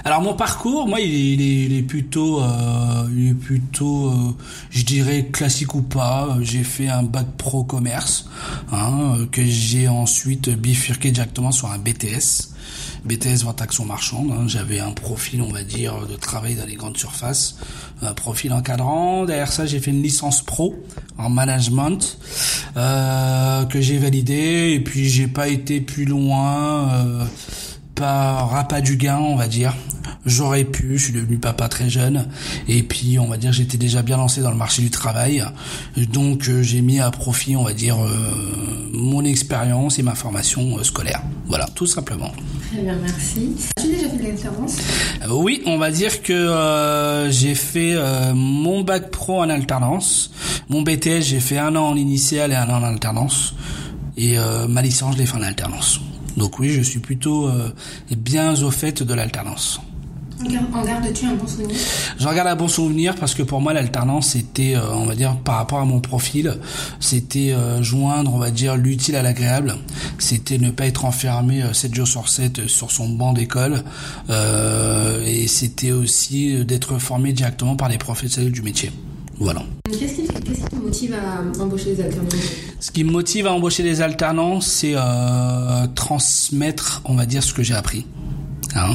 Alors 0.04 0.22
mon 0.22 0.34
parcours, 0.34 0.88
moi, 0.88 1.00
il 1.00 1.78
est, 1.78 1.82
plutôt, 1.84 2.42
euh, 2.42 3.08
il 3.16 3.30
est 3.30 3.34
plutôt, 3.34 4.08
euh, 4.08 4.36
je 4.72 4.84
dirais 4.84 5.28
classique 5.32 5.76
ou 5.76 5.82
pas. 5.82 6.38
J'ai 6.42 6.64
fait 6.64 6.88
un 6.88 7.04
bac 7.04 7.28
pro 7.38 7.64
commerce, 7.64 8.28
hein, 8.72 9.28
que 9.32 9.46
j'ai 9.46 9.88
ensuite 9.88 10.50
bifurqué 10.50 11.12
directement 11.12 11.52
sur 11.52 11.70
un 11.72 11.78
BTS. 11.78 12.50
BTS 13.06 13.44
vente 13.44 13.62
action 13.62 13.86
marchande. 13.86 14.32
Hein. 14.32 14.48
J'avais 14.48 14.80
un 14.80 14.92
profil, 14.92 15.42
on 15.42 15.52
va 15.52 15.64
dire, 15.64 16.08
de 16.08 16.16
travail 16.16 16.56
dans 16.56 16.66
les 16.66 16.76
grandes 16.76 16.98
surfaces, 16.98 17.58
un 18.02 18.14
profil 18.14 18.52
encadrant. 18.52 19.26
Derrière 19.26 19.52
ça, 19.52 19.66
j'ai 19.66 19.80
fait 19.80 19.92
une 19.92 20.04
licence 20.04 20.42
pro 20.42 20.76
en 21.18 21.30
management 21.30 22.18
euh, 22.78 23.66
que 23.66 23.80
j'ai 23.80 23.98
validé 23.98 24.74
et 24.74 24.80
puis 24.80 25.10
j'ai 25.10 25.28
pas 25.28 25.48
été 25.48 25.82
plus 25.82 26.06
loin. 26.06 27.28
Euh, 28.00 28.06
par 28.10 28.50
rappât 28.52 28.82
du 28.82 28.96
gain, 28.98 29.18
on 29.18 29.36
va 29.36 29.48
dire. 29.48 29.76
J'aurais 30.26 30.64
pu, 30.64 30.98
je 30.98 31.04
suis 31.06 31.14
devenu 31.14 31.38
papa 31.38 31.70
très 31.70 31.90
jeune, 31.90 32.28
et 32.68 32.84
puis 32.84 33.20
on 33.20 33.28
va 33.28 33.38
dire 33.38 33.54
j'étais 33.54 33.78
déjà 33.78 34.02
bien 34.02 34.18
lancé 34.18 34.42
dans 34.42 34.52
le 34.52 34.58
marché 34.58 34.82
du 34.82 34.90
travail, 34.90 35.44
donc 36.12 36.50
euh, 36.50 36.62
j'ai 36.62 36.82
mis 36.82 37.00
à 37.00 37.10
profit, 37.10 37.56
on 37.56 37.64
va 37.64 37.74
dire, 37.74 37.98
mon 38.94 39.24
expérience 39.24 39.98
et 39.98 40.04
ma 40.04 40.16
formation 40.16 40.84
scolaire. 40.84 41.22
Voilà, 41.48 41.68
tout 41.74 41.86
simplement. 41.86 42.32
Très 42.72 42.82
bien, 42.82 42.96
merci. 43.02 43.56
As-tu 43.78 43.88
déjà 43.88 44.10
fait 44.10 44.18
de 44.18 44.24
l'alternance? 44.24 44.78
Euh, 45.24 45.28
Oui, 45.32 45.62
on 45.66 45.78
va 45.78 45.90
dire 45.90 46.22
que 46.22 46.34
euh, 46.34 47.32
j'ai 47.32 47.56
fait 47.56 47.94
euh, 47.96 48.34
mon 48.36 48.82
bac 48.82 49.10
pro 49.10 49.42
en 49.42 49.50
alternance. 49.50 50.32
Mon 50.70 50.82
BTS, 50.82 51.22
j'ai 51.22 51.40
fait 51.40 51.58
un 51.58 51.76
an 51.76 51.90
en 51.90 51.96
initial 51.96 52.52
et 52.52 52.56
un 52.56 52.70
an 52.70 52.82
en 52.82 52.84
alternance. 52.84 53.56
Et 54.18 54.36
ma 54.68 54.82
licence, 54.82 55.14
je 55.16 55.20
l'ai 55.20 55.26
fait 55.26 55.38
en 55.38 55.42
alternance. 55.42 56.02
Donc 56.40 56.58
oui, 56.60 56.70
je 56.70 56.82
suis 56.82 57.00
plutôt 57.00 57.50
bien 58.10 58.60
au 58.64 58.72
fait 58.72 59.04
de 59.04 59.14
l'alternance. 59.14 59.80
En 60.74 60.84
gardes-tu 60.86 61.26
un 61.26 61.34
bon 61.34 61.48
souvenir? 61.48 61.76
J'en 62.18 62.34
garde 62.34 62.48
un 62.48 62.56
bon 62.56 62.68
souvenir 62.70 63.16
parce 63.16 63.34
que 63.34 63.44
pour 63.44 63.60
moi 63.60 63.74
l'alternance 63.74 64.30
c'était, 64.30 64.76
euh, 64.76 64.94
on 64.94 65.06
va 65.06 65.16
dire, 65.16 65.36
par 65.38 65.56
rapport 65.56 65.80
à 65.80 65.86
mon 65.86 66.00
profil, 66.00 66.58
c'était 67.02 67.52
euh, 67.52 67.84
joindre, 67.84 68.34
on 68.34 68.38
va 68.38 68.50
dire, 68.50 68.78
l'utile 68.78 69.18
à 69.18 69.22
l'agréable. 69.22 69.76
C'était 70.18 70.58
ne 70.58 70.72
pas 70.72 70.86
être 70.86 71.04
enfermé 71.04 71.64
7 71.74 71.92
euh, 71.92 71.96
jours 71.96 72.08
sur 72.08 72.30
7 72.30 72.68
sur 72.68 72.90
son 72.92 73.10
banc 73.10 73.34
d'école. 73.34 73.84
et 75.26 75.48
c'était 75.48 75.92
aussi 75.92 76.64
d'être 76.66 77.00
formé 77.00 77.34
directement 77.34 77.76
par 77.76 77.90
les 77.90 77.98
professionnels 77.98 78.52
du 78.52 78.62
métier. 78.62 78.92
Voilà. 79.40 79.64
Qu'est-ce 79.90 80.16
qui, 80.16 80.28
te 80.28 80.76
motive 80.76 81.16
à 81.16 81.62
embaucher 81.62 81.96
des 81.96 82.04
alternants 82.04 82.30
Ce 82.80 82.92
qui 82.92 83.04
me 83.04 83.12
motive 83.12 83.48
à 83.48 83.54
embaucher 83.54 83.84
des 83.84 84.02
alternants, 84.02 84.62
c'est 84.62 84.96
transmettre, 85.96 87.02
on 87.06 87.16
va 87.16 87.26
dire, 87.26 87.44
ce 87.44 87.54
que 87.54 87.64
j'ai 87.64 87.76
appris. 87.76 88.06
Hein. 88.76 88.94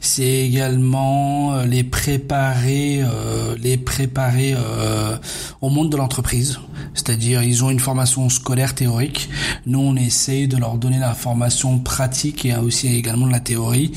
C'est 0.00 0.24
également 0.24 1.54
euh, 1.54 1.64
les 1.64 1.84
préparer, 1.84 3.02
euh, 3.02 3.54
les 3.62 3.76
préparer 3.76 4.54
euh, 4.56 5.16
au 5.60 5.68
monde 5.68 5.90
de 5.90 5.96
l'entreprise. 5.96 6.58
C'est-à-dire, 6.94 7.42
ils 7.42 7.64
ont 7.64 7.70
une 7.70 7.80
formation 7.80 8.28
scolaire 8.28 8.74
théorique. 8.74 9.28
Nous, 9.66 9.78
on 9.78 9.96
essaye 9.96 10.48
de 10.48 10.56
leur 10.56 10.76
donner 10.76 10.98
la 10.98 11.14
formation 11.14 11.78
pratique 11.78 12.44
et 12.44 12.54
aussi 12.56 12.88
également 12.88 13.26
de 13.26 13.32
la 13.32 13.40
théorie, 13.40 13.92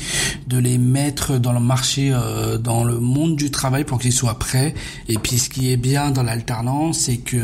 de 0.46 0.58
les 0.58 0.78
mettre 0.78 1.38
dans 1.38 1.52
le 1.52 1.60
marché, 1.60 2.14
dans 2.62 2.84
le 2.84 2.98
monde 2.98 3.36
du 3.36 3.50
travail 3.50 3.84
pour 3.84 3.98
qu'ils 3.98 4.12
soient 4.12 4.38
prêts. 4.38 4.74
Et 5.08 5.18
puis, 5.18 5.38
ce 5.38 5.48
qui 5.48 5.72
est 5.72 5.76
bien 5.76 6.10
dans 6.10 6.22
l'alternance, 6.22 6.98
c'est 6.98 7.18
que 7.18 7.36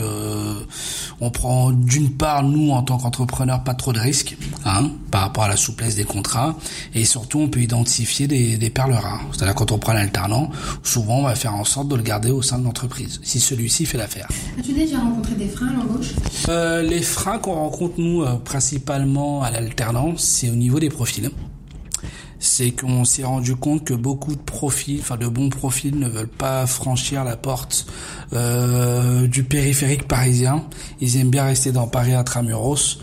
on 1.21 1.31
prend 1.31 1.71
d'une 1.71 2.11
part 2.11 2.43
nous 2.43 2.71
en 2.71 2.83
tant 2.83 2.99
qu'entrepreneurs 2.99 3.63
pas 3.63 3.75
trop 3.75 3.93
de 3.93 4.01
risques, 4.01 4.37
hein, 4.65 4.91
par 5.11 5.23
rapport 5.23 5.45
à 5.45 5.49
la 5.49 5.57
souplesse 5.57 5.97
des 5.97 6.05
contrats, 6.05 6.57
et 6.95 7.05
surtout 7.05 7.41
on 7.41 7.49
peut 7.49 7.61
identifier 7.61 8.27
des, 8.27 8.57
des 8.57 8.71
perles 8.71 8.93
rares. 8.93 9.23
C'est-à-dire 9.33 9.55
quand 9.55 9.73
on 9.73 9.79
prend 9.79 9.93
l'alternant, 9.93 10.51
souvent 10.83 11.19
on 11.19 11.23
va 11.25 11.35
faire 11.35 11.55
en 11.55 11.65
sorte 11.65 11.89
de 11.89 11.97
le 11.97 12.03
garder 12.03 12.31
au 12.31 12.43
sein 12.43 12.59
de 12.59 12.65
l'entreprise, 12.65 13.21
si 13.23 13.41
celui-ci 13.41 13.87
fait 13.87 13.99
l'affaire. 13.99 14.29
Des 15.35 15.49
freins 15.49 15.69
à 15.69 15.73
l'embauche? 15.75 16.13
Euh, 16.49 16.83
Les 16.83 17.03
freins 17.03 17.39
qu'on 17.39 17.55
rencontre 17.55 17.95
nous 17.99 18.23
euh, 18.23 18.37
principalement 18.45 19.43
à 19.43 19.51
l'alternance, 19.51 20.23
c'est 20.23 20.51
au 20.51 20.55
niveau 20.55 20.81
des 20.81 20.89
profils 20.91 21.31
c'est 22.43 22.73
qu'on 22.73 23.05
s'est 23.05 23.23
rendu 23.23 23.55
compte 23.55 23.85
que 23.85 23.95
beaucoup 23.95 24.35
de 24.35 24.41
profils, 24.41 24.99
enfin 25.01 25.17
de 25.17 25.29
bons 25.29 25.49
profils, 25.49 25.97
ne 25.97 26.09
veulent 26.09 26.27
pas 26.27 26.67
franchir 26.67 27.23
la 27.23 27.37
porte 27.37 27.87
euh, 28.33 29.29
du 29.29 29.45
périphérique 29.45 30.09
parisien. 30.09 30.65
Ils 31.01 31.17
aiment 31.19 31.31
bien 31.31 31.45
rester 31.45 31.71
dans 31.71 31.87
Paris 31.87 32.15
intramuros. 32.15 32.99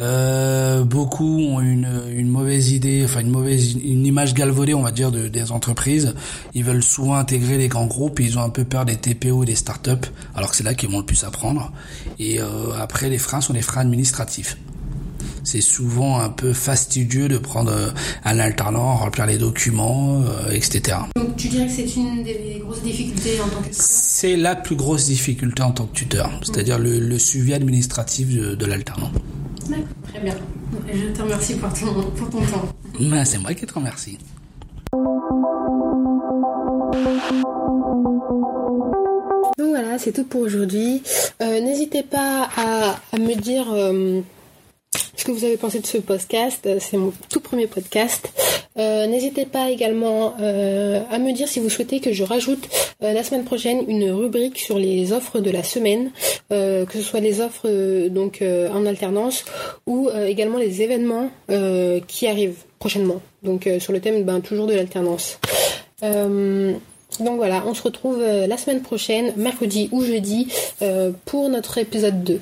Euh, 0.00 0.82
beaucoup 0.82 1.38
ont 1.38 1.60
une, 1.60 2.28
mauvaise 2.28 2.72
idée, 2.72 3.02
enfin 3.04 3.20
une 3.20 3.30
mauvaise, 3.30 3.74
une 3.74 4.04
image 4.04 4.34
galvaudée, 4.34 4.74
on 4.74 4.82
va 4.82 4.90
dire, 4.90 5.12
de, 5.12 5.28
des 5.28 5.52
entreprises. 5.52 6.16
Ils 6.54 6.64
veulent 6.64 6.82
souvent 6.82 7.14
intégrer 7.14 7.58
les 7.58 7.68
grands 7.68 7.86
groupes 7.86 8.18
et 8.18 8.24
ils 8.24 8.36
ont 8.36 8.42
un 8.42 8.50
peu 8.50 8.64
peur 8.64 8.84
des 8.84 8.96
TPO, 8.96 9.44
des 9.44 9.54
startups, 9.54 10.10
alors 10.34 10.50
que 10.50 10.56
c'est 10.56 10.64
là 10.64 10.74
qu'ils 10.74 10.90
vont 10.90 10.98
le 10.98 11.06
plus 11.06 11.22
apprendre. 11.22 11.72
Et 12.18 12.40
euh, 12.40 12.72
après, 12.80 13.08
les 13.08 13.18
freins 13.18 13.40
sont 13.40 13.52
les 13.52 13.62
freins 13.62 13.82
administratifs 13.82 14.56
c'est 15.44 15.60
souvent 15.60 16.20
un 16.20 16.28
peu 16.28 16.52
fastidieux 16.52 17.28
de 17.28 17.38
prendre 17.38 17.72
euh, 17.72 17.90
un 18.24 18.38
alternant, 18.38 18.96
remplir 18.96 19.26
les 19.26 19.38
documents, 19.38 20.22
euh, 20.22 20.50
etc. 20.52 20.98
Donc 21.16 21.36
tu 21.36 21.48
dirais 21.48 21.66
que 21.66 21.72
c'est 21.72 21.96
une 21.96 22.22
des 22.22 22.60
grosses 22.64 22.82
difficultés 22.82 23.40
en 23.40 23.48
tant 23.48 23.60
que 23.60 23.68
tuteur? 23.68 23.78
C'est 23.80 24.36
la 24.36 24.56
plus 24.56 24.76
grosse 24.76 25.06
difficulté 25.06 25.62
en 25.62 25.72
tant 25.72 25.86
que 25.86 25.94
tuteur, 25.94 26.30
c'est-à-dire 26.42 26.78
le, 26.78 27.18
suivi 27.18 27.54
administratif 27.54 28.28
de, 28.28 28.66
l'alternant. 28.66 29.10
D'accord, 29.68 29.84
très 30.08 30.20
bien. 30.20 30.34
Je 30.92 31.08
te 31.08 31.22
remercie 31.22 31.54
pour 31.54 31.72
ton, 31.72 31.92
pour 32.10 32.30
ton 32.30 32.40
temps. 32.40 32.68
Ben, 33.00 33.24
c'est 33.24 33.38
moi 33.38 33.54
qui 33.54 33.66
te 33.66 33.74
remercie. 33.74 34.18
Donc 39.58 39.68
voilà, 39.68 39.98
c'est 39.98 40.12
tout 40.12 40.24
pour 40.24 40.40
aujourd'hui. 40.42 41.02
Euh, 41.40 41.60
N'hésitez 41.60 42.02
pas 42.02 42.48
à, 42.56 42.96
à, 43.12 43.18
me 43.18 43.34
dire 43.34 43.66
euh, 43.72 44.20
ce 45.22 45.26
que 45.28 45.30
vous 45.30 45.44
avez 45.44 45.56
pensé 45.56 45.78
de 45.78 45.86
ce 45.86 45.98
podcast. 45.98 46.68
C'est 46.80 46.96
mon 46.96 47.12
tout 47.28 47.38
premier 47.38 47.68
podcast. 47.68 48.32
Euh, 48.76 49.06
N'hésitez 49.06 49.46
pas 49.46 49.70
également 49.70 50.34
euh, 50.40 51.00
à 51.12 51.18
me 51.20 51.32
dire 51.32 51.46
si 51.46 51.60
vous 51.60 51.70
souhaitez 51.70 52.00
que 52.00 52.12
je 52.12 52.24
rajoute 52.24 52.68
euh, 53.04 53.12
la 53.12 53.22
semaine 53.22 53.44
prochaine 53.44 53.84
une 53.86 54.10
rubrique 54.10 54.58
sur 54.58 54.80
les 54.80 55.12
offres 55.12 55.38
de 55.38 55.52
la 55.52 55.62
semaine, 55.62 56.10
que 56.48 56.92
ce 56.92 57.02
soit 57.02 57.20
les 57.20 57.40
offres 57.40 57.68
donc 58.08 58.42
en 58.42 58.84
alternance 58.84 59.44
ou 59.86 60.10
également 60.26 60.58
les 60.58 60.82
événements 60.82 61.30
qui 62.08 62.26
arrivent 62.26 62.58
prochainement. 62.80 63.22
Donc 63.44 63.68
sur 63.78 63.92
le 63.92 64.00
thème 64.00 64.24
ben, 64.24 64.40
toujours 64.40 64.66
de 64.66 64.74
l'alternance. 64.74 65.38
donc 66.02 67.36
voilà, 67.36 67.62
on 67.66 67.74
se 67.74 67.82
retrouve 67.82 68.20
la 68.20 68.56
semaine 68.58 68.82
prochaine, 68.82 69.32
mercredi 69.36 69.88
ou 69.92 70.04
jeudi, 70.04 70.48
pour 71.24 71.48
notre 71.48 71.78
épisode 71.78 72.22
2. 72.22 72.40